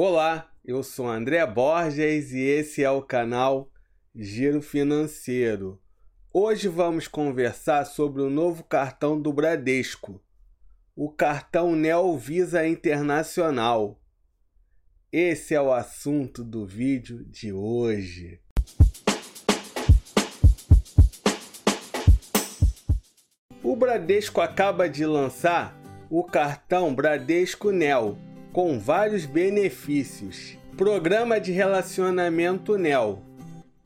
Olá, 0.00 0.48
eu 0.64 0.84
sou 0.84 1.08
André 1.08 1.44
Borges 1.44 2.30
e 2.30 2.38
esse 2.38 2.84
é 2.84 2.90
o 2.92 3.02
canal 3.02 3.68
Giro 4.14 4.62
Financeiro. 4.62 5.82
Hoje 6.32 6.68
vamos 6.68 7.08
conversar 7.08 7.84
sobre 7.84 8.22
o 8.22 8.30
novo 8.30 8.62
cartão 8.62 9.20
do 9.20 9.32
Bradesco, 9.32 10.22
o 10.94 11.10
cartão 11.10 11.74
Neo 11.74 12.16
Visa 12.16 12.64
Internacional. 12.64 14.00
Esse 15.10 15.56
é 15.56 15.60
o 15.60 15.72
assunto 15.72 16.44
do 16.44 16.64
vídeo 16.64 17.24
de 17.24 17.52
hoje. 17.52 18.40
O 23.64 23.74
Bradesco 23.74 24.40
acaba 24.40 24.88
de 24.88 25.04
lançar 25.04 25.76
o 26.08 26.22
cartão 26.22 26.94
Bradesco 26.94 27.72
Neo 27.72 28.27
com 28.52 28.78
vários 28.78 29.26
benefícios. 29.26 30.56
Programa 30.76 31.40
de 31.40 31.52
relacionamento 31.52 32.78
NEL. 32.78 33.22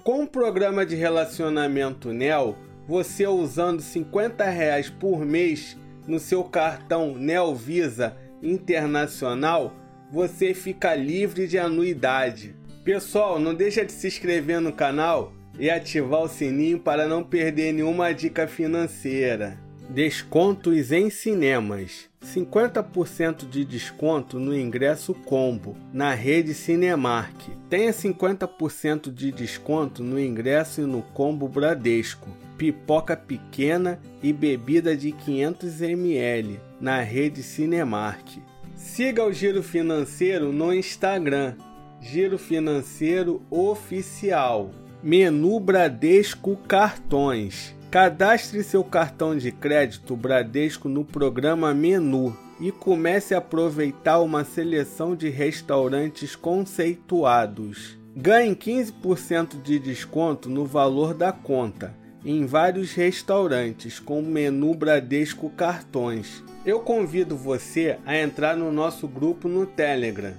Com 0.03 0.25
o 0.25 0.27
programa 0.27 0.85
de 0.85 0.97
relacionamento 0.97 2.13
NEL, 2.13 2.57
você 2.87 3.27
usando 3.27 3.81
50 3.81 4.45
reais 4.45 4.91
por 4.91 5.25
mês 5.25 5.77
no 6.07 6.19
seu 6.19 6.45
cartão 6.45 7.15
NEL 7.15 7.55
Visa 7.55 8.17
Internacional, 8.43 9.73
você 10.11 10.53
fica 10.53 10.95
livre 10.95 11.47
de 11.47 11.59
anuidade. 11.59 12.55
Pessoal, 12.85 13.39
não 13.39 13.55
deixa 13.55 13.85
de 13.85 13.93
se 13.93 14.09
inscrever 14.09 14.61
no 14.61 14.73
canal 14.73 15.33
e 15.59 15.71
ativar 15.71 16.23
o 16.23 16.29
sininho 16.29 16.81
para 16.81 17.07
não 17.07 17.23
perder 17.23 17.73
nenhuma 17.73 18.13
dica 18.13 18.49
financeira. 18.49 19.59
Descontos 19.93 20.91
em 20.91 21.11
cinemas. 21.11 22.09
50% 22.25 23.47
de 23.47 23.63
desconto 23.63 24.41
no 24.41 24.57
ingresso 24.57 25.13
combo 25.13 25.77
na 25.93 26.15
rede 26.15 26.55
Cinemark. 26.55 27.37
Tenha 27.69 27.93
50% 27.93 29.13
de 29.13 29.31
desconto 29.31 30.03
no 30.03 30.19
ingresso 30.19 30.81
e 30.81 30.87
no 30.87 31.03
combo 31.03 31.47
Bradesco. 31.47 32.31
Pipoca 32.57 33.15
pequena 33.15 34.01
e 34.23 34.33
bebida 34.33 34.97
de 34.97 35.13
500 35.13 35.83
ml 35.83 36.59
na 36.81 37.03
rede 37.03 37.43
Cinemark. 37.43 38.39
Siga 38.75 39.27
o 39.27 39.31
Giro 39.31 39.63
Financeiro 39.63 40.55
no 40.55 40.73
Instagram. 40.73 41.55
Giro 42.01 42.39
Financeiro 42.39 43.43
Oficial. 43.51 44.71
Menu 45.03 45.61
Bradesco 45.61 46.57
Cartões. 46.67 47.75
Cadastre 47.93 48.65
seu 48.65 48.83
cartão 48.83 49.37
de 49.37 49.53
crédito 49.53 50.17
Bradesco 50.17 50.89
no 50.89 51.05
programa 51.05 51.75
Menu 51.75 52.35
e 52.59 52.73
comece 52.73 53.35
a 53.35 53.39
aproveitar 53.39 54.21
uma 54.21 54.45
seleção 54.45 55.15
de 55.15 55.29
restaurantes 55.29 56.35
conceituados. 56.35 57.99
Ganhe 58.17 58.57
15% 58.57 59.61
de 59.61 59.79
desconto 59.79 60.49
no 60.49 60.65
valor 60.65 61.13
da 61.13 61.33
conta 61.33 61.95
em 62.25 62.47
vários 62.47 62.95
restaurantes 62.95 64.01
com 64.01 64.21
o 64.21 64.27
menu 64.27 64.73
Bradesco 64.73 65.51
Cartões. 65.51 66.43
Eu 66.65 66.81
convido 66.81 67.37
você 67.37 67.99
a 68.07 68.17
entrar 68.17 68.57
no 68.57 68.73
nosso 68.73 69.07
grupo 69.07 69.49
no 69.49 69.67
Telegram. 69.67 70.33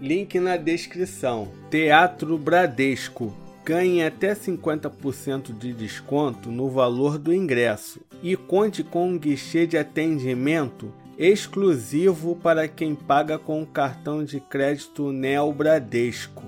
Link 0.00 0.38
na 0.38 0.56
descrição. 0.56 1.48
Teatro 1.72 2.38
Bradesco 2.38 3.34
ganhe 3.64 4.04
até 4.04 4.34
50% 4.34 5.56
de 5.56 5.72
desconto 5.72 6.50
no 6.50 6.68
valor 6.68 7.16
do 7.16 7.32
ingresso 7.32 8.00
e 8.22 8.36
conte 8.36 8.84
com 8.84 9.08
um 9.08 9.18
guichê 9.18 9.66
de 9.66 9.78
atendimento 9.78 10.92
exclusivo 11.18 12.36
para 12.36 12.68
quem 12.68 12.94
paga 12.94 13.38
com 13.38 13.62
o 13.62 13.66
cartão 13.66 14.22
de 14.22 14.38
crédito 14.38 15.10
Neo 15.12 15.52
Bradesco. 15.52 16.44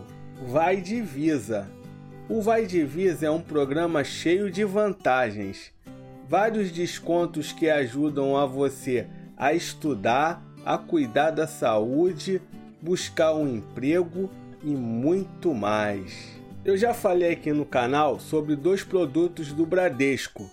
Vai 0.47 0.81
Divisa. 0.81 1.67
O 2.29 2.43
Vai 2.43 2.67
Divisa 2.67 3.27
é 3.27 3.31
um 3.31 3.41
programa 3.41 4.05
cheio 4.05 4.51
de 4.51 4.65
vantagens. 4.65 5.73
Vários 6.29 6.71
descontos 6.71 7.53
que 7.53 7.71
ajudam 7.71 8.37
a 8.37 8.45
você 8.45 9.07
a 9.37 9.55
estudar, 9.55 10.45
a 10.65 10.77
cuidar 10.77 11.31
da 11.31 11.47
saúde, 11.47 12.43
buscar 12.83 13.33
um 13.35 13.49
emprego 13.49 14.29
e 14.63 14.71
muito 14.71 15.55
mais. 15.55 16.36
Eu 16.67 16.77
já 16.77 16.93
falei 16.93 17.31
aqui 17.31 17.53
no 17.53 17.65
canal 17.65 18.19
sobre 18.19 18.57
dois 18.57 18.83
produtos 18.83 19.53
do 19.53 19.65
Bradesco: 19.65 20.51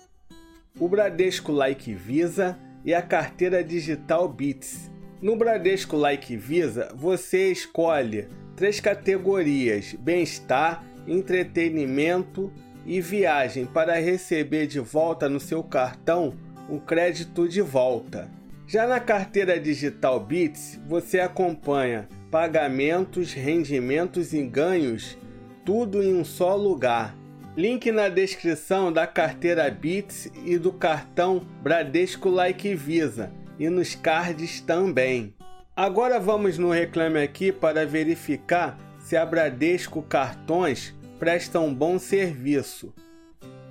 o 0.78 0.88
Bradesco 0.88 1.50
Like 1.50 1.92
Visa 1.92 2.56
e 2.84 2.94
a 2.94 3.02
carteira 3.02 3.64
digital 3.64 4.28
Bits. 4.28 4.88
No 5.20 5.34
Bradesco 5.34 5.96
Like 5.96 6.36
Visa, 6.36 6.92
você 6.94 7.50
escolhe 7.50 8.28
três 8.54 8.78
categorias: 8.78 9.96
bem-estar, 9.98 10.84
entretenimento 11.04 12.52
e 12.86 13.00
viagem 13.00 13.66
para 13.66 13.94
receber 13.94 14.68
de 14.68 14.78
volta 14.78 15.28
no 15.28 15.40
seu 15.40 15.64
cartão 15.64 16.32
o 16.68 16.78
crédito 16.78 17.48
de 17.48 17.60
volta. 17.60 18.30
Já 18.68 18.86
na 18.86 19.00
carteira 19.00 19.58
digital 19.58 20.20
Bits, 20.20 20.78
você 20.86 21.18
acompanha 21.18 22.08
pagamentos, 22.30 23.32
rendimentos 23.32 24.32
e 24.32 24.44
ganhos 24.44 25.18
tudo 25.64 26.02
em 26.02 26.14
um 26.14 26.24
só 26.24 26.54
lugar. 26.54 27.16
Link 27.56 27.90
na 27.92 28.08
descrição 28.08 28.92
da 28.92 29.06
carteira 29.06 29.70
Bits 29.70 30.30
e 30.44 30.58
do 30.58 30.72
cartão 30.72 31.46
Bradesco 31.62 32.28
Like 32.28 32.74
Visa 32.74 33.32
e 33.58 33.68
nos 33.68 33.94
cards 33.94 34.60
também. 34.60 35.34
Agora 35.76 36.20
vamos 36.20 36.58
no 36.58 36.70
Reclame 36.70 37.20
Aqui 37.20 37.52
para 37.52 37.86
verificar 37.86 38.78
se 38.98 39.16
a 39.16 39.24
Bradesco 39.24 40.02
Cartões 40.02 40.94
presta 41.18 41.60
um 41.60 41.72
bom 41.72 41.98
serviço. 41.98 42.92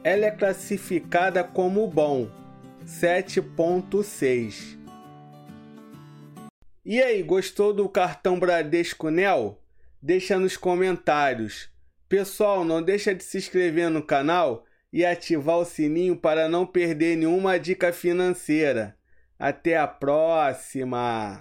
Ela 0.04 0.26
é 0.26 0.32
classificada 0.32 1.44
como 1.44 1.88
bom, 1.88 2.30
7.6. 2.86 4.78
E 6.86 7.02
aí, 7.02 7.24
gostou 7.24 7.74
do 7.74 7.88
cartão 7.88 8.38
Bradesco 8.38 9.10
Nel? 9.10 9.62
Deixa 10.02 10.38
nos 10.38 10.58
comentários. 10.58 11.73
Pessoal, 12.14 12.64
não 12.64 12.80
deixa 12.80 13.12
de 13.16 13.24
se 13.24 13.40
inscrever 13.40 13.90
no 13.90 14.04
canal 14.04 14.68
e 14.92 15.04
ativar 15.04 15.58
o 15.58 15.66
sininho 15.66 16.16
para 16.16 16.48
não 16.48 16.64
perder 16.64 17.18
nenhuma 17.18 17.60
dica 17.60 17.92
financeira. 17.92 18.96
Até 19.40 19.76
a 19.76 19.88
próxima! 19.88 21.32